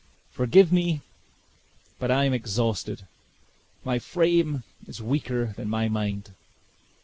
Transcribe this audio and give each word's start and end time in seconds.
Forgive 0.31 0.71
me 0.71 1.01
but 1.99 2.09
I 2.09 2.25
am 2.25 2.33
exhausted; 2.33 3.05
my 3.83 3.99
frame 3.99 4.63
is 4.87 4.99
weaker 4.99 5.53
than 5.55 5.69
my 5.69 5.89
mind." 5.89 6.33